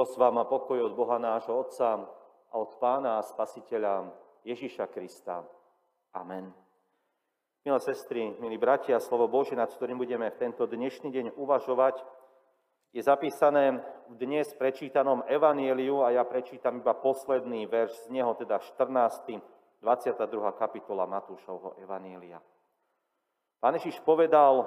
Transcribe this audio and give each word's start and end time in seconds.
Milosť 0.00 0.16
vám 0.16 0.40
a 0.40 0.48
pokoj 0.48 0.80
od 0.80 0.96
Boha 0.96 1.20
nášho 1.20 1.60
Otca 1.60 2.08
a 2.48 2.54
od 2.56 2.72
Pána 2.80 3.20
a 3.20 3.26
Spasiteľa 3.36 4.08
Ježiša 4.48 4.88
Krista. 4.88 5.44
Amen. 6.16 6.56
Milé 7.68 7.80
sestry, 7.84 8.32
milí 8.40 8.56
bratia, 8.56 8.96
slovo 8.96 9.28
Božie, 9.28 9.60
nad 9.60 9.68
ktorým 9.68 10.00
budeme 10.00 10.32
v 10.32 10.40
tento 10.40 10.64
dnešný 10.64 11.12
deň 11.12 11.26
uvažovať, 11.36 12.00
je 12.96 13.02
zapísané 13.04 13.84
v 14.08 14.16
dnes 14.16 14.48
prečítanom 14.56 15.20
Evanieliu 15.28 16.00
a 16.00 16.16
ja 16.16 16.24
prečítam 16.24 16.80
iba 16.80 16.96
posledný 16.96 17.68
verš 17.68 18.08
z 18.08 18.16
neho, 18.16 18.32
teda 18.40 18.56
14. 18.56 19.36
22. 19.84 20.16
kapitola 20.56 21.04
Matúšovho 21.04 21.76
Evanielia. 21.76 22.40
Pán 23.60 23.76
Ježiš 23.76 24.00
povedal, 24.00 24.64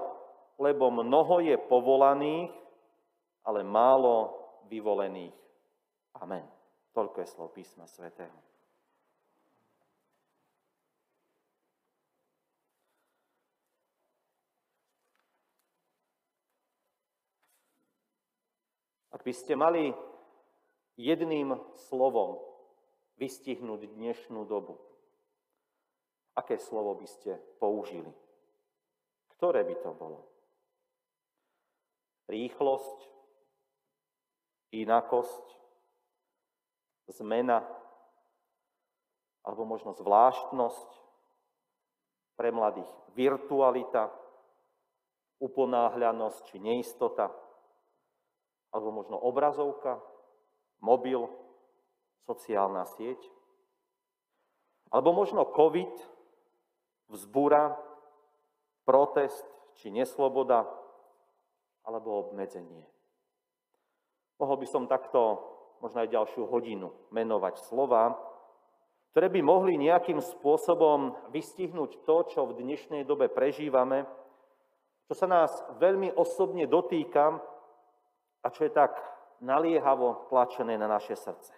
lebo 0.62 0.94
mnoho 0.94 1.42
je 1.42 1.58
povolaných, 1.58 2.54
ale 3.42 3.66
málo 3.66 4.43
vyvolených. 4.70 5.36
Amen. 6.22 6.46
Toľko 6.94 7.18
je 7.26 7.28
slov 7.28 7.50
písma 7.58 7.90
svätého. 7.90 8.54
Ak 19.14 19.22
by 19.22 19.34
ste 19.34 19.54
mali 19.54 19.94
jedným 20.98 21.54
slovom 21.90 22.42
vystihnúť 23.22 23.94
dnešnú 23.94 24.42
dobu, 24.44 24.82
aké 26.34 26.58
slovo 26.58 26.98
by 26.98 27.06
ste 27.06 27.38
použili? 27.62 28.10
Ktoré 29.38 29.62
by 29.64 29.76
to 29.86 29.92
bolo? 29.94 30.26
Rýchlosť, 32.26 33.13
inakosť, 34.74 35.46
zmena, 37.14 37.62
alebo 39.46 39.68
možno 39.70 39.94
zvláštnosť 39.94 40.90
pre 42.34 42.50
mladých, 42.50 42.90
virtualita, 43.14 44.10
uponáhľanosť 45.44 46.40
či 46.50 46.58
neistota, 46.58 47.30
alebo 48.74 49.04
možno 49.04 49.20
obrazovka, 49.20 50.02
mobil, 50.80 51.28
sociálna 52.26 52.88
sieť, 52.98 53.20
alebo 54.90 55.12
možno 55.12 55.44
COVID, 55.52 55.94
vzbúra, 57.12 57.76
protest 58.88 59.44
či 59.76 59.92
nesloboda, 59.92 60.64
alebo 61.84 62.30
obmedzenie. 62.30 62.93
Mohol 64.42 64.58
by 64.64 64.68
som 64.70 64.90
takto 64.90 65.40
možno 65.84 66.02
aj 66.02 66.10
ďalšiu 66.10 66.48
hodinu 66.48 66.96
menovať 67.12 67.60
slova, 67.68 68.16
ktoré 69.14 69.30
by 69.30 69.46
mohli 69.46 69.78
nejakým 69.78 70.18
spôsobom 70.24 71.14
vystihnúť 71.30 72.02
to, 72.08 72.18
čo 72.34 72.50
v 72.50 72.58
dnešnej 72.58 73.06
dobe 73.06 73.30
prežívame, 73.30 74.10
čo 75.06 75.14
sa 75.14 75.30
nás 75.30 75.54
veľmi 75.78 76.16
osobne 76.18 76.66
dotýka 76.66 77.38
a 78.42 78.48
čo 78.50 78.66
je 78.66 78.72
tak 78.74 78.98
naliehavo 79.44 80.26
tlačené 80.32 80.80
na 80.80 80.90
naše 80.90 81.14
srdce. 81.14 81.54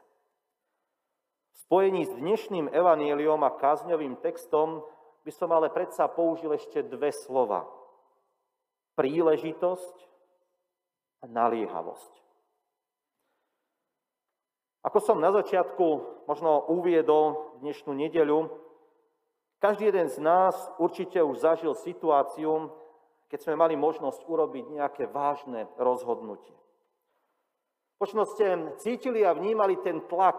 V 1.53 1.57
spojení 1.63 2.03
s 2.03 2.11
dnešným 2.11 2.67
evanieliom 2.73 3.39
a 3.47 3.55
kázňovým 3.55 4.19
textom 4.19 4.83
by 5.23 5.31
som 5.31 5.47
ale 5.55 5.71
predsa 5.71 6.11
použil 6.11 6.51
ešte 6.51 6.83
dve 6.83 7.15
slova. 7.15 7.63
Príležitosť 8.99 9.95
a 11.23 11.25
naliehavosť. 11.31 12.24
Ako 14.85 15.01
som 15.01 15.17
na 15.17 15.33
začiatku 15.33 15.85
možno 16.29 16.61
uviedol 16.69 17.57
dnešnú 17.65 17.97
nedeľu, 17.97 18.53
každý 19.57 19.89
jeden 19.89 20.13
z 20.13 20.21
nás 20.21 20.53
určite 20.77 21.17
už 21.25 21.41
zažil 21.41 21.73
situáciu, 21.73 22.69
keď 23.25 23.39
sme 23.41 23.55
mali 23.57 23.73
možnosť 23.73 24.21
urobiť 24.29 24.65
nejaké 24.77 25.09
vážne 25.09 25.65
rozhodnutie. 25.81 26.53
Možno 27.97 28.29
ste 28.29 28.77
cítili 28.77 29.25
a 29.25 29.33
vnímali 29.33 29.81
ten 29.81 30.05
tlak, 30.05 30.37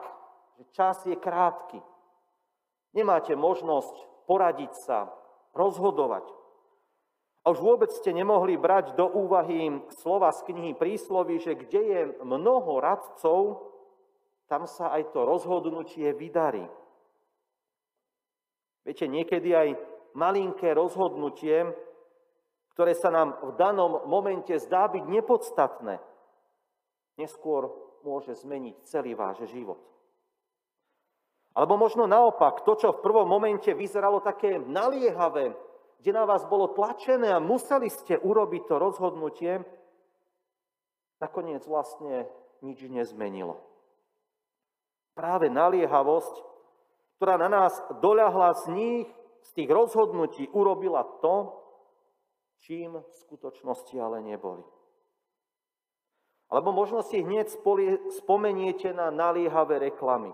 že 0.55 0.65
čas 0.71 1.03
je 1.11 1.19
krátky. 1.19 1.83
Nemáte 2.95 3.35
možnosť 3.35 3.99
poradiť 4.31 4.73
sa, 4.79 5.11
rozhodovať. 5.59 6.23
A 7.43 7.51
už 7.51 7.59
vôbec 7.59 7.91
ste 7.91 8.15
nemohli 8.15 8.55
brať 8.55 8.95
do 8.95 9.11
úvahy 9.11 9.75
slova 10.03 10.31
z 10.31 10.47
knihy 10.47 10.79
príslovy, 10.79 11.43
že 11.43 11.59
kde 11.59 11.83
je 11.83 12.01
mnoho 12.23 12.79
radcov, 12.79 13.75
tam 14.47 14.67
sa 14.71 14.95
aj 14.95 15.11
to 15.11 15.27
rozhodnutie 15.27 16.15
vydarí. 16.15 16.63
Viete, 18.87 19.11
niekedy 19.11 19.51
aj 19.51 19.69
malinké 20.15 20.71
rozhodnutie, 20.71 21.67
ktoré 22.71 22.95
sa 22.95 23.11
nám 23.11 23.35
v 23.43 23.51
danom 23.59 24.07
momente 24.07 24.55
zdá 24.63 24.87
byť 24.87 25.05
nepodstatné, 25.11 25.99
neskôr 27.19 27.75
môže 28.07 28.39
zmeniť 28.39 28.87
celý 28.87 29.19
váš 29.19 29.51
život. 29.51 29.83
Alebo 31.57 31.75
možno 31.81 32.07
naopak, 32.07 32.63
to, 32.63 32.79
čo 32.79 32.89
v 32.95 33.03
prvom 33.03 33.27
momente 33.27 33.73
vyzeralo 33.75 34.23
také 34.23 34.61
naliehavé, 34.61 35.57
kde 35.99 36.11
na 36.13 36.29
vás 36.29 36.45
bolo 36.47 36.71
tlačené 36.71 37.33
a 37.33 37.43
museli 37.43 37.91
ste 37.91 38.21
urobiť 38.21 38.63
to 38.69 38.77
rozhodnutie, 38.77 39.65
nakoniec 41.19 41.65
vlastne 41.65 42.29
nič 42.61 42.85
nezmenilo 42.87 43.76
práve 45.17 45.49
naliehavosť, 45.49 46.45
ktorá 47.17 47.41
na 47.41 47.49
nás 47.49 47.73
doľahla 48.05 48.53
z 48.61 48.65
nich, 48.77 49.09
z 49.41 49.51
tých 49.57 49.71
rozhodnutí, 49.73 50.53
urobila 50.53 51.01
to, 51.25 51.57
čím 52.61 53.01
v 53.01 53.13
skutočnosti 53.25 53.97
ale 53.97 54.21
neboli. 54.21 54.63
Alebo 56.53 56.71
možno 56.71 57.03
si 57.03 57.25
hneď 57.25 57.51
spomeniete 58.23 58.95
na 58.95 59.11
naliehavé 59.11 59.91
reklamy. 59.91 60.31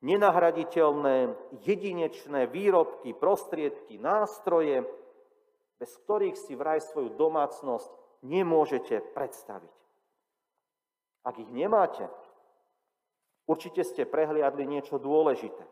Nenahraditeľné, 0.00 1.36
jedinečné 1.60 2.48
výrobky, 2.48 3.12
prostriedky, 3.12 4.00
nástroje, 4.00 4.88
bez 5.76 5.92
ktorých 6.00 6.34
si 6.40 6.56
vraj 6.56 6.80
svoju 6.80 7.12
domácnosť 7.14 7.92
nemôžete 8.24 9.12
predstaviť. 9.12 9.76
Ak 11.20 11.36
ich 11.36 11.52
nemáte, 11.52 12.08
Určite 13.50 13.82
ste 13.82 14.06
prehliadli 14.06 14.62
niečo 14.62 15.02
dôležité. 15.02 15.66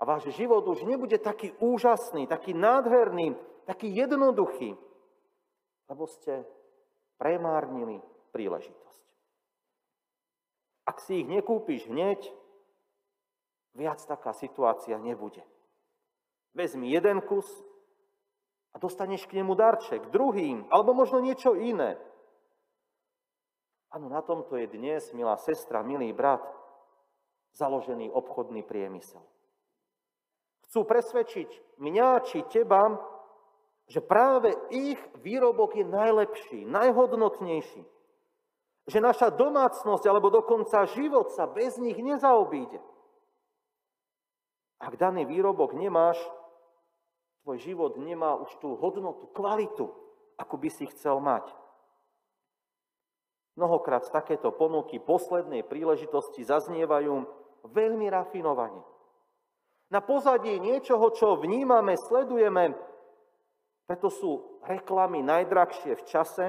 A 0.00 0.08
váš 0.08 0.32
život 0.32 0.64
už 0.64 0.88
nebude 0.88 1.20
taký 1.20 1.52
úžasný, 1.60 2.24
taký 2.24 2.56
nádherný, 2.56 3.36
taký 3.68 3.92
jednoduchý, 3.92 4.80
lebo 5.92 6.08
ste 6.08 6.48
premárnili 7.20 8.00
príležitosť. 8.32 9.04
Ak 10.88 11.04
si 11.04 11.20
ich 11.20 11.28
nekúpiš 11.28 11.84
hneď, 11.84 12.32
viac 13.76 14.00
taká 14.00 14.32
situácia 14.32 14.96
nebude. 14.96 15.44
Vezmi 16.56 16.88
jeden 16.88 17.20
kus 17.20 17.46
a 18.72 18.80
dostaneš 18.80 19.28
k 19.28 19.44
nemu 19.44 19.52
darček, 19.52 20.08
druhým, 20.08 20.64
alebo 20.72 20.96
možno 20.96 21.20
niečo 21.20 21.52
iné. 21.60 22.00
Áno, 23.92 24.08
na 24.08 24.24
tomto 24.24 24.56
je 24.56 24.64
dnes, 24.64 25.12
milá 25.12 25.36
sestra, 25.36 25.84
milý 25.84 26.14
brat, 26.16 26.59
založený 27.54 28.10
obchodný 28.10 28.62
priemysel. 28.62 29.22
Chcú 30.70 30.86
presvedčiť 30.86 31.80
mňa 31.82 32.08
či 32.30 32.46
teba, 32.46 32.94
že 33.90 33.98
práve 33.98 34.54
ich 34.70 34.98
výrobok 35.18 35.74
je 35.74 35.82
najlepší, 35.82 36.62
najhodnotnejší. 36.62 37.82
Že 38.86 38.98
naša 39.02 39.28
domácnosť 39.34 40.04
alebo 40.06 40.30
dokonca 40.30 40.86
život 40.94 41.34
sa 41.34 41.50
bez 41.50 41.74
nich 41.82 41.98
nezaobíde. 41.98 42.78
Ak 44.80 44.94
daný 44.96 45.26
výrobok 45.26 45.74
nemáš, 45.74 46.16
tvoj 47.42 47.58
život 47.60 47.98
nemá 47.98 48.38
už 48.38 48.54
tú 48.62 48.78
hodnotu, 48.78 49.26
kvalitu, 49.34 49.90
ako 50.38 50.54
by 50.56 50.68
si 50.70 50.86
chcel 50.88 51.18
mať. 51.20 51.50
Mnohokrát 53.60 54.08
takéto 54.08 54.56
ponuky 54.56 54.96
poslednej 54.96 55.60
príležitosti 55.60 56.40
zaznievajú 56.40 57.28
veľmi 57.68 58.08
rafinovane. 58.08 58.80
Na 59.92 60.00
pozadí 60.00 60.56
niečoho, 60.56 61.12
čo 61.12 61.36
vnímame, 61.36 61.92
sledujeme, 62.00 62.72
preto 63.84 64.08
sú 64.08 64.62
reklamy 64.64 65.20
najdrahšie 65.20 65.92
v 65.92 66.06
čase, 66.08 66.46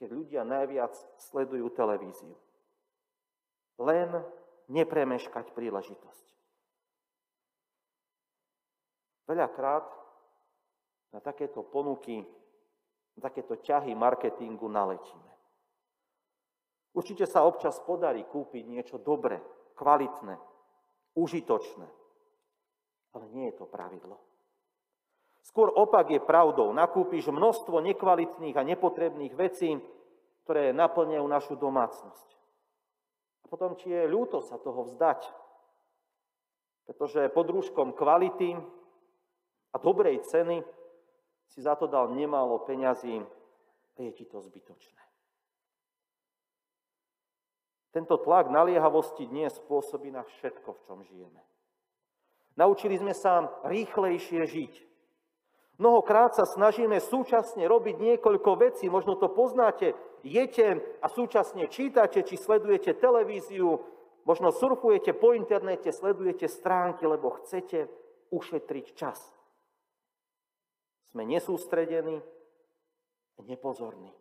keď 0.00 0.08
ľudia 0.08 0.42
najviac 0.48 0.96
sledujú 1.20 1.68
televíziu. 1.76 2.32
Len 3.76 4.08
nepremeškať 4.72 5.52
príležitosť. 5.52 6.26
Veľakrát 9.28 9.84
na 11.12 11.20
takéto 11.20 11.60
ponuky, 11.60 12.24
na 13.18 13.20
takéto 13.20 13.60
ťahy 13.60 13.92
marketingu 13.92 14.64
naletíme. 14.64 15.35
Určite 16.96 17.28
sa 17.28 17.44
občas 17.44 17.76
podarí 17.84 18.24
kúpiť 18.24 18.64
niečo 18.64 18.96
dobré, 18.96 19.44
kvalitné, 19.76 20.40
užitočné. 21.12 21.84
Ale 23.12 23.24
nie 23.36 23.52
je 23.52 23.60
to 23.60 23.68
pravidlo. 23.68 24.16
Skôr 25.44 25.68
opak 25.76 26.08
je 26.08 26.20
pravdou. 26.24 26.72
Nakúpiš 26.72 27.28
množstvo 27.28 27.84
nekvalitných 27.84 28.56
a 28.56 28.66
nepotrebných 28.66 29.36
vecí, 29.36 29.76
ktoré 30.42 30.72
naplňajú 30.72 31.26
našu 31.28 31.54
domácnosť. 31.60 32.28
A 33.44 33.52
potom 33.52 33.76
ti 33.76 33.92
je 33.92 34.08
ľúto 34.08 34.40
sa 34.40 34.56
toho 34.56 34.88
vzdať. 34.88 35.28
Pretože 36.88 37.28
pod 37.30 37.46
rúškom 37.52 37.92
kvality 37.92 38.56
a 39.70 39.76
dobrej 39.78 40.24
ceny 40.26 40.64
si 41.46 41.60
za 41.62 41.76
to 41.76 41.86
dal 41.86 42.10
nemálo 42.10 42.64
peňazí 42.64 43.22
a 43.96 43.98
je 44.00 44.10
ti 44.16 44.24
to 44.26 44.42
zbytočné. 44.42 45.05
Tento 47.96 48.20
tlak 48.20 48.52
naliehavosti 48.52 49.24
dnes 49.24 49.56
spôsobí 49.56 50.12
na 50.12 50.20
všetko, 50.20 50.68
v 50.68 50.80
čom 50.84 51.00
žijeme. 51.00 51.40
Naučili 52.52 53.00
sme 53.00 53.16
sa 53.16 53.48
rýchlejšie 53.64 54.44
žiť. 54.44 54.72
Mnohokrát 55.80 56.36
sa 56.36 56.44
snažíme 56.44 57.00
súčasne 57.00 57.64
robiť 57.64 57.96
niekoľko 57.96 58.50
vecí, 58.60 58.92
možno 58.92 59.16
to 59.16 59.32
poznáte, 59.32 59.96
jete 60.20 60.84
a 61.00 61.08
súčasne 61.08 61.72
čítate, 61.72 62.20
či 62.20 62.36
sledujete 62.36 62.92
televíziu, 63.00 63.80
možno 64.28 64.52
surfujete 64.52 65.16
po 65.16 65.32
internete, 65.32 65.88
sledujete 65.88 66.52
stránky, 66.52 67.08
lebo 67.08 67.32
chcete 67.40 67.88
ušetriť 68.28 68.86
čas. 68.92 69.24
Sme 71.16 71.24
nesústredení, 71.24 72.20
nepozorní 73.40 74.12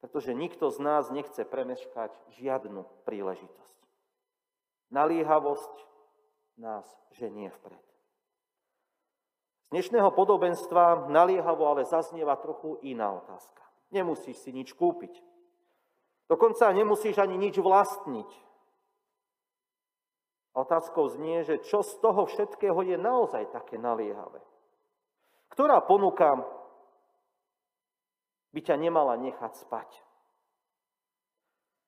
pretože 0.00 0.32
nikto 0.32 0.72
z 0.72 0.78
nás 0.80 1.12
nechce 1.12 1.44
premeškať 1.44 2.10
žiadnu 2.40 2.88
príležitosť. 3.04 3.80
Naliehavosť 4.90 5.74
nás 6.56 6.84
ženie 7.14 7.52
vpred. 7.60 7.84
Z 9.70 9.78
dnešného 9.78 10.10
podobenstva 10.10 11.06
naliehavo 11.06 11.62
ale 11.70 11.86
zaznieva 11.86 12.34
trochu 12.40 12.80
iná 12.82 13.22
otázka. 13.22 13.62
Nemusíš 13.94 14.42
si 14.42 14.50
nič 14.50 14.74
kúpiť. 14.74 15.14
Dokonca 16.26 16.74
nemusíš 16.74 17.20
ani 17.22 17.38
nič 17.38 17.62
vlastniť. 17.62 18.30
Otázkou 20.50 21.06
znie, 21.14 21.46
že 21.46 21.62
čo 21.62 21.86
z 21.86 22.02
toho 22.02 22.26
všetkého 22.26 22.82
je 22.82 22.98
naozaj 22.98 23.54
také 23.54 23.78
naliehavé. 23.78 24.42
Ktorá 25.54 25.78
ponuka 25.82 26.42
by 28.50 28.60
ťa 28.62 28.76
nemala 28.78 29.14
nechať 29.18 29.52
spať. 29.66 29.88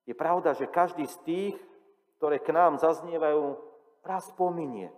Je 0.03 0.15
pravda, 0.15 0.51
že 0.55 0.67
každý 0.67 1.07
z 1.07 1.17
tých, 1.23 1.55
ktoré 2.19 2.39
k 2.39 2.51
nám 2.51 2.79
zaznievajú, 2.79 3.55
raz 4.03 4.27
pominie. 4.35 4.91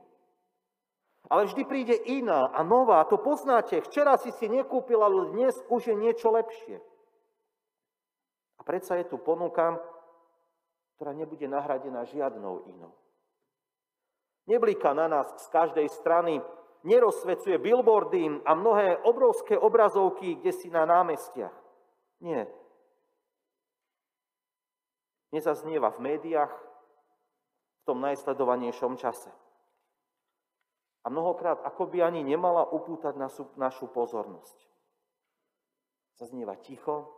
Ale 1.29 1.49
vždy 1.49 1.65
príde 1.65 1.95
iná 2.05 2.53
a 2.53 2.61
nová. 2.61 3.01
To 3.09 3.17
poznáte. 3.17 3.81
Včera 3.81 4.17
si 4.17 4.29
si 4.33 4.45
nekúpil, 4.45 5.01
ale 5.01 5.33
dnes 5.33 5.57
už 5.69 5.89
je 5.89 5.95
niečo 5.97 6.29
lepšie. 6.29 6.77
A 8.57 8.61
predsa 8.61 8.97
je 9.01 9.09
tu 9.09 9.17
ponuka, 9.17 9.77
ktorá 10.97 11.17
nebude 11.17 11.49
nahradená 11.49 12.05
žiadnou 12.05 12.69
inou. 12.69 12.93
Neblíka 14.45 14.93
na 14.93 15.09
nás 15.09 15.25
z 15.41 15.47
každej 15.49 15.89
strany 15.89 16.41
nerozsvecuje 16.85 17.57
billboardy 17.57 18.45
a 18.45 18.53
mnohé 18.53 19.01
obrovské 19.01 19.57
obrazovky, 19.57 20.37
kde 20.37 20.51
si 20.53 20.69
na 20.69 20.85
námestiach. 20.85 21.53
Nie. 22.21 22.45
Nezaznieva 25.33 25.89
v 25.91 25.99
médiách 26.13 26.53
v 26.53 27.81
tom 27.83 27.99
najsledovanejšom 28.05 28.95
čase. 29.01 29.33
A 31.05 31.09
mnohokrát 31.09 31.61
akoby 31.65 32.01
ani 32.01 32.21
nemala 32.25 32.65
upútať 32.65 33.13
našu, 33.17 33.43
našu 33.57 33.85
pozornosť. 33.89 34.57
Zaznieva 36.17 36.55
ticho, 36.55 37.11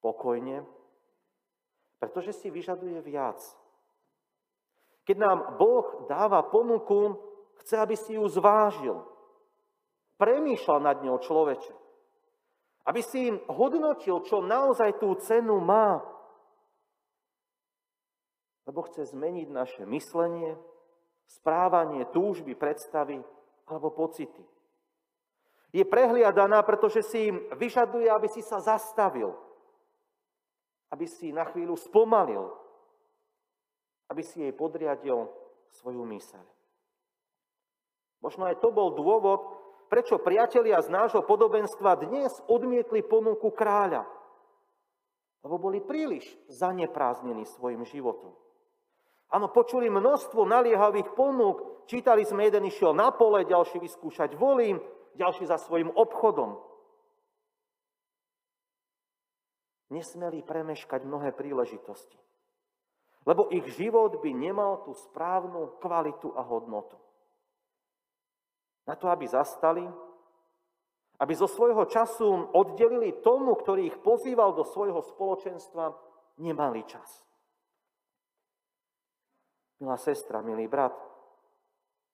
pokojne, 0.00 0.64
pretože 1.98 2.36
si 2.36 2.48
vyžaduje 2.52 3.00
viac. 3.00 3.40
Keď 5.04 5.16
nám 5.16 5.38
Boh 5.60 6.08
dáva 6.08 6.40
ponuku, 6.44 7.16
Chce, 7.62 7.74
aby 7.78 7.94
si 7.94 8.18
ju 8.18 8.24
zvážil. 8.26 8.98
Premýšľal 10.18 10.78
nad 10.82 10.98
ňou 11.02 11.18
človeče. 11.18 11.74
Aby 12.84 13.00
si 13.00 13.32
im 13.32 13.40
hodnotil, 13.48 14.20
čo 14.22 14.44
naozaj 14.44 15.00
tú 15.00 15.16
cenu 15.20 15.58
má. 15.58 16.04
Lebo 18.64 18.84
chce 18.88 19.12
zmeniť 19.12 19.48
naše 19.48 19.82
myslenie, 19.84 20.56
správanie, 21.28 22.04
túžby, 22.12 22.56
predstavy 22.56 23.20
alebo 23.68 23.92
pocity. 23.92 24.44
Je 25.74 25.82
prehliadaná, 25.82 26.62
pretože 26.62 27.02
si 27.02 27.34
im 27.34 27.50
vyžaduje, 27.58 28.06
aby 28.06 28.28
si 28.30 28.46
sa 28.46 28.62
zastavil. 28.62 29.34
Aby 30.94 31.10
si 31.10 31.34
na 31.34 31.42
chvíľu 31.50 31.74
spomalil. 31.74 32.46
Aby 34.06 34.22
si 34.22 34.44
jej 34.44 34.54
podriadil 34.54 35.26
svoju 35.82 36.06
myseľ. 36.06 36.44
Možno 38.24 38.48
aj 38.48 38.64
to 38.64 38.72
bol 38.72 38.96
dôvod, 38.96 39.44
prečo 39.92 40.16
priatelia 40.16 40.80
z 40.80 40.88
nášho 40.88 41.20
podobenstva 41.20 42.00
dnes 42.00 42.32
odmietli 42.48 43.04
ponuku 43.04 43.52
kráľa. 43.52 44.08
Lebo 45.44 45.60
boli 45.60 45.84
príliš 45.84 46.24
zanepráznení 46.48 47.44
svojim 47.44 47.84
životom. 47.84 48.32
Áno, 49.28 49.52
počuli 49.52 49.92
množstvo 49.92 50.40
naliehavých 50.48 51.12
ponúk. 51.12 51.84
Čítali 51.84 52.24
sme, 52.24 52.48
jeden 52.48 52.64
išiel 52.64 52.96
na 52.96 53.12
pole, 53.12 53.44
ďalší 53.44 53.76
vyskúšať 53.76 54.40
volím, 54.40 54.80
ďalší 55.20 55.44
za 55.44 55.60
svojim 55.60 55.92
obchodom. 55.92 56.56
Nesmeli 59.92 60.40
premeškať 60.40 61.04
mnohé 61.04 61.36
príležitosti. 61.36 62.16
Lebo 63.28 63.52
ich 63.52 63.68
život 63.76 64.16
by 64.16 64.30
nemal 64.32 64.80
tú 64.88 64.96
správnu 64.96 65.76
kvalitu 65.84 66.32
a 66.32 66.40
hodnotu. 66.40 66.96
Na 68.84 68.94
to, 68.96 69.08
aby 69.08 69.24
zastali, 69.24 69.84
aby 71.20 71.32
zo 71.32 71.48
svojho 71.48 71.88
času 71.88 72.52
oddelili 72.52 73.24
tomu, 73.24 73.56
ktorý 73.56 73.88
ich 73.88 73.98
pozýval 74.04 74.52
do 74.52 74.66
svojho 74.66 75.00
spoločenstva, 75.00 75.94
nemali 76.42 76.84
čas. 76.84 77.24
Milá 79.80 79.96
sestra, 79.96 80.44
milý 80.44 80.68
brat, 80.68 80.94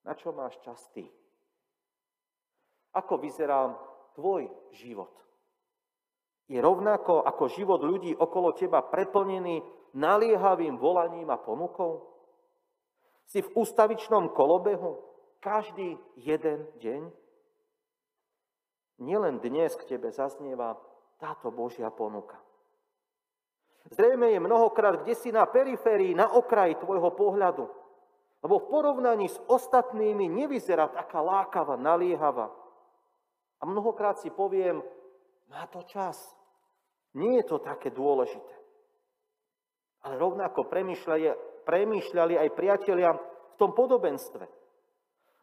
na 0.05 0.15
čo 0.15 0.33
máš 0.33 0.57
čas 0.63 0.81
ty? 0.95 1.05
Ako 2.95 3.21
vyzerá 3.21 3.71
tvoj 4.17 4.49
život? 4.75 5.11
Je 6.51 6.59
rovnako 6.59 7.23
ako 7.23 7.47
život 7.47 7.79
ľudí 7.79 8.11
okolo 8.11 8.51
teba 8.51 8.83
preplnený 8.83 9.63
naliehavým 9.95 10.75
volaním 10.75 11.31
a 11.31 11.39
ponukou? 11.39 12.03
Si 13.23 13.39
v 13.39 13.53
ústavičnom 13.55 14.35
kolobehu? 14.35 15.10
Každý 15.41 15.97
jeden 16.21 16.69
deň, 16.77 17.09
nielen 19.01 19.41
dnes 19.41 19.73
k 19.73 19.97
tebe 19.97 20.13
zaznieva 20.13 20.77
táto 21.17 21.49
Božia 21.49 21.89
ponuka. 21.89 22.37
Zrejme 23.89 24.29
je 24.29 24.39
mnohokrát 24.39 25.01
kde 25.01 25.17
si 25.17 25.33
na 25.33 25.49
periférii, 25.49 26.13
na 26.13 26.29
okraji 26.37 26.77
tvojho 26.77 27.09
pohľadu. 27.17 27.65
Lebo 28.41 28.55
v 28.61 28.69
porovnaní 28.69 29.29
s 29.29 29.41
ostatnými 29.49 30.29
nevyzerá 30.29 30.89
taká 30.89 31.21
lákava, 31.21 31.77
naliehava. 31.77 32.53
A 33.61 33.65
mnohokrát 33.65 34.21
si 34.21 34.29
poviem, 34.29 34.81
má 35.49 35.65
to 35.69 35.81
čas. 35.85 36.17
Nie 37.17 37.41
je 37.41 37.45
to 37.53 37.57
také 37.61 37.89
dôležité. 37.89 38.53
Ale 40.05 40.17
rovnako 40.17 40.65
premýšľali, 40.65 41.25
premýšľali 41.65 42.33
aj 42.37 42.57
priatelia 42.57 43.13
v 43.13 43.21
tom 43.61 43.77
podobenstve. 43.77 44.60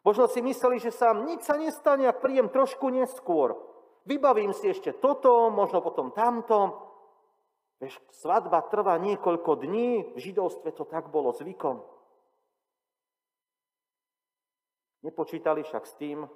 Možno 0.03 0.31
si 0.31 0.39
mysleli, 0.39 0.79
že 0.79 0.95
sa 0.95 1.11
nič 1.11 1.43
sa 1.43 1.59
nestane, 1.59 2.07
ak 2.07 2.23
príjem 2.23 2.47
trošku 2.47 2.87
neskôr. 2.87 3.59
Vybavím 4.07 4.55
si 4.55 4.71
ešte 4.71 4.95
toto, 4.95 5.51
možno 5.51 5.83
potom 5.83 6.15
tamto. 6.15 6.87
Vieš, 7.83 7.99
svadba 8.11 8.63
trvá 8.67 8.95
niekoľko 8.99 9.51
dní, 9.59 10.15
v 10.15 10.17
židovstve 10.19 10.71
to 10.75 10.83
tak 10.87 11.11
bolo 11.11 11.31
zvykom. 11.35 11.83
Nepočítali 15.03 15.63
však 15.63 15.83
s 15.87 15.93
tým, 15.95 16.27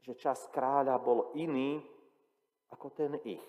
že 0.00 0.16
čas 0.16 0.48
kráľa 0.48 0.96
bol 0.96 1.36
iný 1.36 1.84
ako 2.72 2.86
ten 2.96 3.12
ich. 3.28 3.44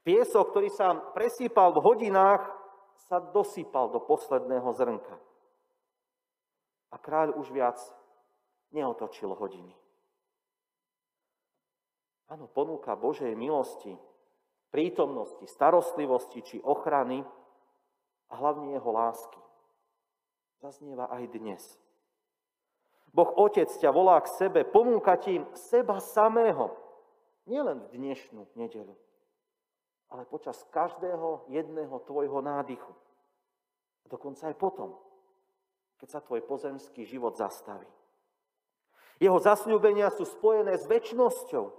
Piesok, 0.00 0.54
ktorý 0.54 0.68
sa 0.72 0.96
presýpal 1.12 1.76
v 1.76 1.82
hodinách, 1.84 2.46
sa 3.10 3.20
dosypal 3.20 3.92
do 3.92 4.00
posledného 4.00 4.70
zrnka. 4.72 5.25
A 6.90 6.96
kráľ 6.98 7.38
už 7.38 7.50
viac 7.50 7.78
neotočil 8.70 9.30
hodiny. 9.34 9.74
Áno, 12.26 12.50
ponúka 12.50 12.98
Božej 12.98 13.34
milosti 13.38 13.94
prítomnosti, 14.76 15.48
starostlivosti 15.48 16.44
či 16.44 16.56
ochrany 16.60 17.24
a 18.28 18.34
hlavne 18.36 18.76
jeho 18.76 18.90
lásky. 18.92 19.40
Zaznieva 20.60 21.08
aj 21.08 21.32
dnes. 21.32 21.62
Boh 23.08 23.32
Otec 23.40 23.72
ťa 23.72 23.88
volá 23.88 24.20
k 24.20 24.28
sebe, 24.28 24.68
ponúka 24.68 25.16
ti 25.16 25.40
seba 25.56 25.96
samého, 25.96 26.76
nielen 27.48 27.80
v 27.88 27.96
dnešnú 27.96 28.52
nedelu, 28.52 28.92
ale 30.12 30.28
počas 30.28 30.60
každého 30.68 31.48
jedného 31.48 31.96
tvojho 32.04 32.44
nádychu. 32.44 32.92
A 34.04 34.12
dokonca 34.12 34.52
aj 34.52 34.56
potom, 34.60 35.00
keď 35.96 36.08
sa 36.08 36.20
tvoj 36.20 36.44
pozemský 36.44 37.08
život 37.08 37.36
zastaví. 37.36 37.88
Jeho 39.16 39.40
zasľúbenia 39.40 40.12
sú 40.12 40.28
spojené 40.28 40.76
s 40.76 40.84
väčšnosťou. 40.84 41.72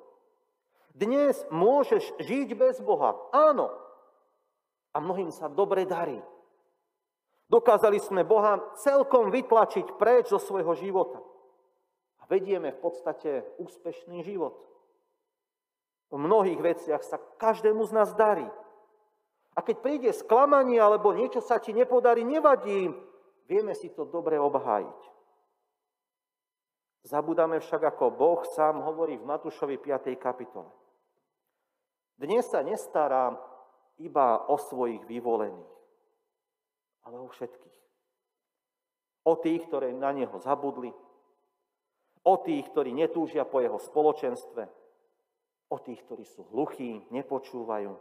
Dnes 0.97 1.37
môžeš 1.53 2.17
žiť 2.17 2.49
bez 2.57 2.81
Boha. 2.81 3.13
Áno. 3.29 3.69
A 4.89 4.97
mnohým 4.97 5.29
sa 5.29 5.45
dobre 5.45 5.85
darí. 5.85 6.17
Dokázali 7.47 8.01
sme 8.01 8.25
Boha 8.25 8.59
celkom 8.81 9.29
vytlačiť 9.29 9.95
preč 10.01 10.33
zo 10.33 10.41
svojho 10.41 10.73
života. 10.73 11.21
A 12.19 12.25
vedieme 12.25 12.73
v 12.73 12.81
podstate 12.81 13.45
úspešný 13.61 14.25
život. 14.25 14.57
V 16.09 16.17
mnohých 16.17 16.59
veciach 16.59 17.05
sa 17.05 17.21
každému 17.39 17.85
z 17.85 17.91
nás 17.93 18.11
darí. 18.17 18.49
A 19.53 19.61
keď 19.61 19.75
príde 19.79 20.09
sklamanie 20.13 20.81
alebo 20.81 21.13
niečo 21.13 21.39
sa 21.39 21.61
ti 21.61 21.71
nepodarí, 21.71 22.25
nevadí. 22.25 22.91
Vieme 23.47 23.71
si 23.71 23.87
to 23.95 24.03
dobre 24.03 24.35
obhájiť. 24.35 25.01
Zabudáme 27.07 27.63
však, 27.63 27.95
ako 27.95 28.11
Boh 28.11 28.43
sám 28.43 28.83
hovorí 28.83 29.15
v 29.15 29.23
Matúšovi 29.23 29.79
5. 29.79 30.11
kapitole. 30.19 30.67
Dnes 32.19 32.43
sa 32.51 32.59
nestará 32.59 33.31
iba 34.03 34.43
o 34.51 34.59
svojich 34.59 35.07
vyvolených, 35.07 35.73
ale 37.07 37.15
o 37.23 37.31
všetkých. 37.31 37.79
O 39.23 39.39
tých, 39.39 39.63
ktorí 39.71 39.95
na 39.95 40.11
Neho 40.11 40.35
zabudli, 40.43 40.91
o 42.27 42.35
tých, 42.43 42.67
ktorí 42.67 42.91
netúžia 42.91 43.47
po 43.47 43.63
Jeho 43.63 43.79
spoločenstve, 43.79 44.67
o 45.71 45.77
tých, 45.79 46.03
ktorí 46.03 46.27
sú 46.27 46.43
hluchí, 46.51 47.07
nepočúvajú. 47.15 47.95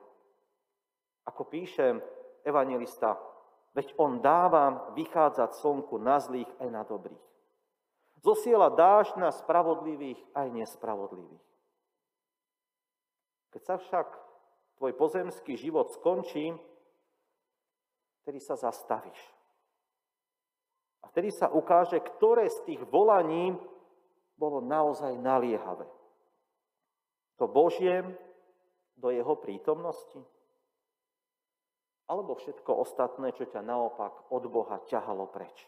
Ako 1.30 1.42
píše 1.46 2.02
evangelista, 2.42 3.14
veď 3.76 3.92
On 4.00 4.16
dáva 4.24 4.88
vychádzať 4.96 5.60
slnku 5.60 6.00
na 6.00 6.16
zlých 6.16 6.48
aj 6.56 6.68
na 6.72 6.80
dobrých. 6.80 7.26
Zosiela 8.24 8.72
dáž 8.72 9.12
na 9.20 9.28
spravodlivých 9.28 10.16
aj 10.32 10.48
nespravodlivých. 10.48 11.44
Keď 13.52 13.62
sa 13.62 13.76
však 13.76 14.08
tvoj 14.80 14.92
pozemský 14.96 15.60
život 15.60 15.92
skončí, 15.92 16.56
vtedy 18.24 18.40
sa 18.40 18.56
zastavíš. 18.56 19.20
A 21.04 21.12
vtedy 21.12 21.30
sa 21.30 21.52
ukáže, 21.52 22.00
ktoré 22.00 22.48
z 22.48 22.58
tých 22.64 22.82
volaní 22.88 23.54
bolo 24.40 24.64
naozaj 24.64 25.14
naliehavé. 25.20 25.86
To 27.36 27.44
Božie 27.44 28.02
do 28.96 29.12
jeho 29.12 29.36
prítomnosti? 29.36 30.18
Alebo 32.06 32.38
všetko 32.38 32.70
ostatné, 32.70 33.34
čo 33.34 33.50
ťa 33.50 33.66
naopak 33.66 34.30
od 34.30 34.46
Boha 34.46 34.78
ťahalo 34.86 35.26
preč? 35.26 35.66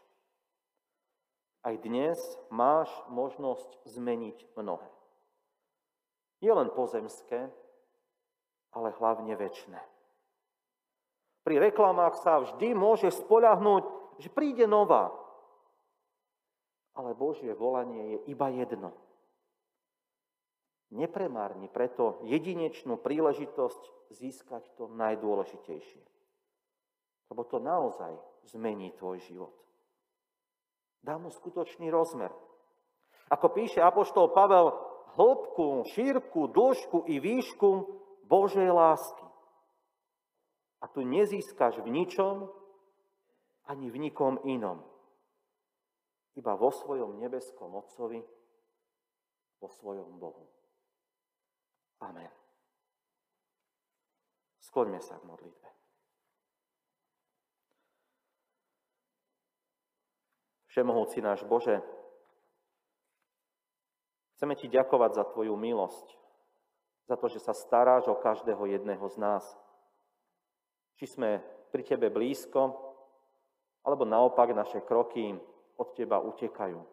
Aj 1.67 1.75
dnes 1.75 2.15
máš 2.55 2.87
možnosť 3.11 3.83
zmeniť 3.83 4.55
mnohé. 4.55 4.87
Nie 6.39 6.55
len 6.55 6.71
pozemské, 6.71 7.51
ale 8.71 8.95
hlavne 8.95 9.35
väčšie. 9.35 9.83
Pri 11.43 11.57
reklamách 11.59 12.23
sa 12.23 12.39
vždy 12.39 12.77
môže 12.79 13.11
spoľahnúť, 13.11 13.85
že 14.23 14.31
príde 14.31 14.71
nová. 14.71 15.11
Ale 16.95 17.19
Božie 17.19 17.51
volanie 17.57 18.15
je 18.15 18.19
iba 18.31 18.47
jedno. 18.55 18.95
Nepremárni 20.95 21.67
preto 21.67 22.23
jedinečnú 22.25 22.97
príležitosť 23.03 24.13
získať 24.15 24.65
to 24.79 24.89
najdôležitejšie. 24.89 26.18
Lebo 27.29 27.45
to 27.45 27.61
naozaj 27.61 28.17
zmení 28.49 28.93
tvoj 28.97 29.21
život. 29.21 29.55
Dá 31.05 31.21
mu 31.21 31.31
skutočný 31.31 31.93
rozmer. 31.93 32.33
Ako 33.29 33.53
píše 33.53 33.85
apoštol 33.85 34.33
Pavel, 34.33 34.73
hĺbku, 35.15 35.85
šírku, 35.93 36.49
dĺžku 36.49 37.05
i 37.07 37.21
výšku 37.21 37.69
Božej 38.25 38.73
lásky. 38.73 39.27
A 40.81 40.89
tu 40.89 41.05
nezískaš 41.05 41.85
v 41.85 41.89
ničom, 41.91 42.49
ani 43.69 43.93
v 43.93 44.09
nikom 44.09 44.41
inom. 44.49 44.81
Iba 46.39 46.55
vo 46.55 46.71
svojom 46.71 47.19
nebeskom 47.19 47.75
Otcovi, 47.75 48.23
vo 49.59 49.69
svojom 49.69 50.17
Bohu. 50.17 50.47
Amen. 51.99 52.31
Skloňme 54.63 55.03
sa 55.03 55.19
k 55.19 55.27
modlitbe. 55.27 55.78
Všemohúci 60.69 61.25
náš 61.25 61.45
Bože, 61.49 61.81
chceme 64.37 64.53
Ti 64.53 64.69
ďakovať 64.69 65.11
za 65.17 65.25
Tvoju 65.25 65.57
milosť, 65.57 66.07
za 67.09 67.17
to, 67.17 67.27
že 67.33 67.41
sa 67.41 67.57
staráš 67.57 68.07
o 68.13 68.21
každého 68.21 68.69
jedného 68.69 69.03
z 69.09 69.17
nás. 69.17 69.45
Či 71.01 71.17
sme 71.17 71.41
pri 71.73 71.83
Tebe 71.89 72.13
blízko, 72.13 72.77
alebo 73.81 74.05
naopak 74.05 74.53
naše 74.53 74.85
kroky 74.85 75.33
od 75.81 75.89
Teba 75.97 76.21
utekajú. 76.21 76.85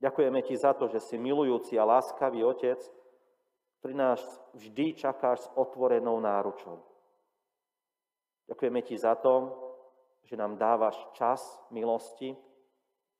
Ďakujeme 0.00 0.40
Ti 0.44 0.54
za 0.56 0.76
to, 0.76 0.88
že 0.88 1.00
si 1.00 1.16
milujúci 1.16 1.80
a 1.80 1.88
láskavý 1.88 2.44
Otec, 2.44 2.80
ktorý 3.80 3.96
nás 3.96 4.20
vždy 4.52 4.92
čakáš 4.96 5.48
s 5.48 5.52
otvorenou 5.56 6.20
náručou. 6.20 6.84
Ďakujeme 8.48 8.80
Ti 8.84 8.96
za 9.00 9.16
to, 9.16 9.56
že 10.24 10.34
nám 10.36 10.56
dávaš 10.56 10.96
čas 11.16 11.40
milosti 11.70 12.36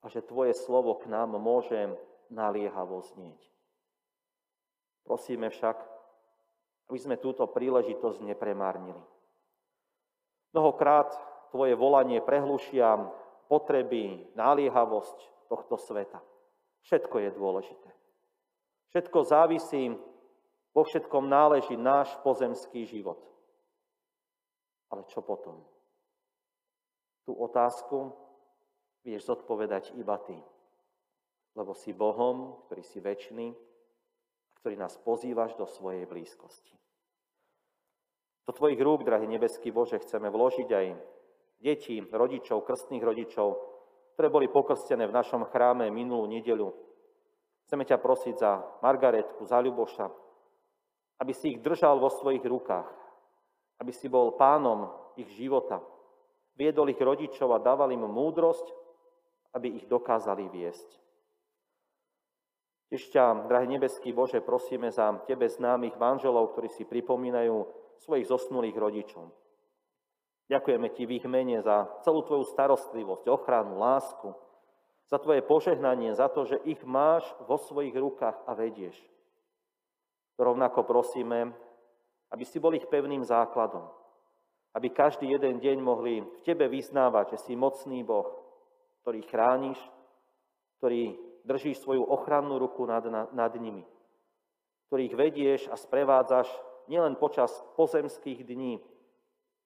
a 0.01 0.09
že 0.09 0.25
Tvoje 0.25 0.53
slovo 0.57 0.97
k 0.97 1.09
nám 1.09 1.37
môže 1.37 1.93
naliehavo 2.31 3.03
znieť. 3.03 3.41
Prosíme 5.03 5.49
však, 5.49 5.77
aby 6.89 6.99
sme 6.99 7.15
túto 7.19 7.45
príležitosť 7.47 8.21
nepremárnili. 8.23 9.01
Mnohokrát 10.53 11.11
Tvoje 11.51 11.75
volanie 11.75 12.23
prehlušia 12.23 13.11
potreby, 13.51 14.31
náliehavosť 14.39 15.51
tohto 15.51 15.75
sveta. 15.75 16.23
Všetko 16.87 17.27
je 17.27 17.29
dôležité. 17.35 17.89
Všetko 18.95 19.27
závisí, 19.27 19.91
vo 20.71 20.83
všetkom 20.87 21.27
náleží 21.27 21.75
náš 21.75 22.15
pozemský 22.23 22.87
život. 22.87 23.19
Ale 24.87 25.03
čo 25.11 25.19
potom? 25.19 25.59
Tú 27.25 27.37
otázku 27.37 28.17
vieš 29.05 29.29
zodpovedať 29.29 29.93
iba 29.97 30.17
ty. 30.21 30.37
Lebo 31.53 31.75
si 31.75 31.91
Bohom, 31.91 32.63
ktorý 32.65 32.83
si 32.85 33.03
väčší, 33.03 33.51
ktorý 34.61 34.75
nás 34.77 34.97
pozývaš 35.01 35.57
do 35.57 35.65
svojej 35.65 36.05
blízkosti. 36.05 36.77
Do 38.45 38.53
tvojich 38.53 38.81
rúk, 38.81 39.05
drahý 39.05 39.29
nebeský 39.29 39.69
Bože, 39.69 40.01
chceme 40.01 40.29
vložiť 40.29 40.69
aj 40.69 40.87
deti, 41.61 42.01
rodičov, 42.01 42.65
krstných 42.65 43.05
rodičov, 43.05 43.57
ktoré 44.17 44.27
boli 44.29 44.49
pokrstené 44.49 45.05
v 45.05 45.15
našom 45.15 45.45
chráme 45.49 45.89
minulú 45.93 46.25
nedeľu. 46.25 46.73
Chceme 47.65 47.85
ťa 47.85 48.01
prosiť 48.01 48.35
za 48.37 48.61
Margaretku, 48.81 49.45
za 49.45 49.61
Ľuboša, 49.61 50.07
aby 51.21 51.33
si 51.37 51.53
ich 51.55 51.61
držal 51.61 52.01
vo 52.01 52.09
svojich 52.09 52.41
rukách, 52.41 52.89
aby 53.81 53.91
si 53.93 54.09
bol 54.09 54.33
pánom 54.37 54.89
ich 55.17 55.29
života, 55.37 55.81
viedol 56.61 56.93
ich 56.93 57.01
rodičov 57.01 57.57
a 57.57 57.63
dával 57.63 57.89
im 57.89 58.05
múdrosť, 58.05 58.69
aby 59.57 59.81
ich 59.81 59.89
dokázali 59.89 60.45
viesť. 60.45 61.01
Ešte, 62.93 63.17
drahý 63.49 63.65
nebeský 63.71 64.13
Bože, 64.13 64.43
prosíme 64.45 64.93
za 64.93 65.09
Tebe 65.25 65.49
známych 65.49 65.97
manželov, 65.97 66.53
ktorí 66.53 66.69
si 66.69 66.85
pripomínajú 66.85 67.65
svojich 68.03 68.29
zosnulých 68.29 68.77
rodičov. 68.77 69.31
Ďakujeme 70.51 70.87
Ti 70.91 71.03
v 71.07 71.15
ich 71.17 71.25
mene 71.25 71.63
za 71.63 71.87
celú 72.03 72.21
Tvoju 72.27 72.43
starostlivosť, 72.51 73.25
ochranu, 73.31 73.79
lásku, 73.79 74.35
za 75.07 75.17
Tvoje 75.23 75.39
požehnanie, 75.39 76.11
za 76.13 76.27
to, 76.27 76.43
že 76.43 76.59
ich 76.67 76.83
máš 76.83 77.23
vo 77.47 77.55
svojich 77.55 77.95
rukách 77.95 78.43
a 78.43 78.51
vedieš. 78.53 78.99
Rovnako 80.35 80.83
prosíme, 80.83 81.55
aby 82.31 82.43
si 82.43 82.59
bol 82.59 82.75
ich 82.75 82.83
pevným 82.91 83.23
základom, 83.23 83.87
aby 84.71 84.87
každý 84.89 85.27
jeden 85.31 85.59
deň 85.59 85.77
mohli 85.83 86.23
v 86.23 86.39
Tebe 86.47 86.71
vyznávať, 86.71 87.35
že 87.35 87.51
si 87.51 87.53
mocný 87.59 88.07
Boh, 88.07 88.27
ktorý 89.03 89.19
chrániš, 89.27 89.79
ktorý 90.79 91.19
držíš 91.43 91.83
svoju 91.83 92.05
ochrannú 92.05 92.61
ruku 92.61 92.87
nad, 92.87 93.03
nad 93.33 93.53
nimi, 93.59 93.83
ktorých 94.87 95.13
vedieš 95.17 95.61
a 95.67 95.75
sprevádzaš 95.75 96.47
nielen 96.87 97.19
počas 97.19 97.51
pozemských 97.75 98.45
dní, 98.47 98.79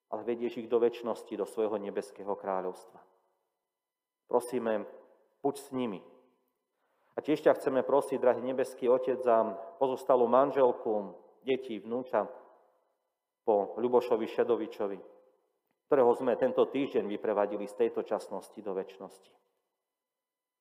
ale 0.09 0.21
vedieš 0.23 0.65
ich 0.65 0.69
do 0.71 0.81
väčšnosti, 0.81 1.33
do 1.37 1.45
svojho 1.45 1.77
nebeského 1.77 2.33
kráľovstva. 2.33 3.01
Prosíme, 4.25 4.85
buď 5.45 5.55
s 5.57 5.69
nimi. 5.69 6.01
A 7.15 7.23
tiež 7.23 7.45
ťa 7.45 7.55
chceme 7.55 7.85
prosiť, 7.85 8.19
drahý 8.19 8.43
nebeský 8.43 8.91
Otec, 8.91 9.23
za 9.23 9.55
pozostalú 9.79 10.27
manželku, 10.27 11.15
deti, 11.47 11.79
vnúča, 11.79 12.27
Ľubošovi 13.85 14.25
Šedovičovi, 14.25 14.99
ktorého 15.85 16.11
sme 16.17 16.33
tento 16.33 16.65
týždeň 16.65 17.05
vyprevadili 17.05 17.69
z 17.69 17.85
tejto 17.85 18.01
časnosti 18.01 18.57
do 18.65 18.73
väčšnosti. 18.73 19.31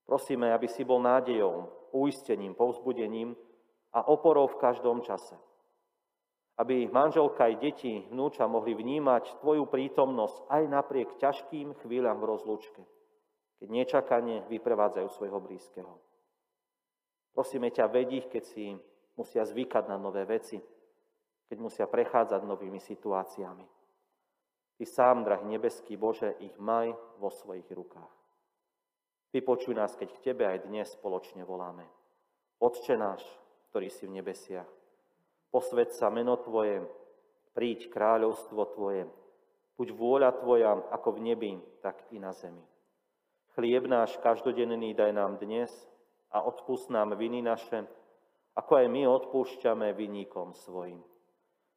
Prosíme, 0.04 0.52
aby 0.52 0.68
si 0.68 0.84
bol 0.84 1.00
nádejou, 1.00 1.88
uistením, 1.96 2.52
povzbudením 2.52 3.32
a 3.96 4.04
oporou 4.04 4.44
v 4.52 4.60
každom 4.60 5.00
čase. 5.00 5.32
Aby 6.60 6.86
manželka 6.92 7.48
aj 7.48 7.54
deti, 7.56 8.04
vnúča 8.12 8.44
mohli 8.44 8.76
vnímať 8.76 9.40
Tvoju 9.40 9.64
prítomnosť 9.66 10.52
aj 10.52 10.62
napriek 10.68 11.16
ťažkým 11.16 11.72
chvíľam 11.82 12.20
v 12.20 12.28
rozlúčke, 12.30 12.82
keď 13.58 13.68
nečakane 13.72 14.44
vyprevádzajú 14.52 15.08
svojho 15.08 15.40
blízkeho. 15.40 15.94
Prosíme 17.34 17.72
ťa, 17.72 17.90
vedí, 17.90 18.22
keď 18.28 18.44
si 18.44 18.76
musia 19.18 19.42
zvykať 19.42 19.90
na 19.90 19.98
nové 19.98 20.22
veci, 20.28 20.62
keď 21.48 21.58
musia 21.60 21.86
prechádzať 21.86 22.42
novými 22.44 22.80
situáciami. 22.80 23.66
Ty 24.74 24.84
sám, 24.86 25.22
drahý 25.22 25.46
nebeský 25.46 25.94
Bože, 25.94 26.34
ich 26.42 26.56
maj 26.58 26.90
vo 27.22 27.30
svojich 27.30 27.68
rukách. 27.70 28.14
Vypočuj 29.30 29.74
nás, 29.74 29.94
keď 29.94 30.08
k 30.14 30.22
Tebe 30.30 30.46
aj 30.46 30.66
dnes 30.66 30.90
spoločne 30.94 31.46
voláme. 31.46 31.86
Otče 32.58 32.98
náš, 32.98 33.22
ktorý 33.70 33.90
si 33.90 34.06
v 34.06 34.18
nebesiach, 34.18 34.66
posved 35.54 35.94
sa 35.94 36.10
meno 36.10 36.38
Tvoje, 36.38 36.82
príď 37.54 37.90
kráľovstvo 37.90 38.62
Tvoje, 38.74 39.06
buď 39.78 39.88
vôľa 39.94 40.30
Tvoja 40.42 40.74
ako 40.90 41.18
v 41.18 41.20
nebi, 41.22 41.52
tak 41.78 42.02
i 42.10 42.18
na 42.18 42.34
zemi. 42.34 42.62
Chlieb 43.54 43.86
náš 43.86 44.18
každodenný 44.18 44.94
daj 44.98 45.14
nám 45.14 45.38
dnes 45.38 45.70
a 46.34 46.42
odpust 46.42 46.90
nám 46.90 47.14
viny 47.14 47.46
naše, 47.46 47.86
ako 48.58 48.82
aj 48.82 48.86
my 48.90 49.06
odpúšťame 49.06 49.94
vinníkom 49.94 50.54
svojim 50.54 50.98